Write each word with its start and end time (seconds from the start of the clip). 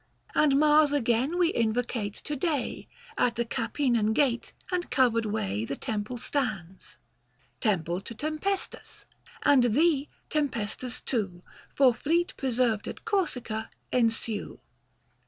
And 0.33 0.59
Mars 0.59 0.93
again 0.93 1.37
we 1.37 1.49
invocate 1.53 2.15
to 2.23 2.35
day: 2.35 2.87
At 3.19 3.35
the 3.35 3.45
Capenan 3.45 4.13
gate 4.13 4.51
and 4.71 4.89
covered 4.89 5.27
way 5.27 5.63
The 5.63 5.75
temple 5.75 6.17
stands. 6.17 6.97
TEMPLE 7.59 8.01
TO 8.01 8.15
TEMPESTAS. 8.15 9.05
And 9.43 9.63
thee, 9.75 10.09
Tempestas, 10.31 11.03
too, 11.05 11.43
For 11.75 11.93
fleet 11.93 12.33
preserved 12.35 12.87
at 12.87 13.05
Corsica, 13.05 13.69
ensue. 13.91 14.59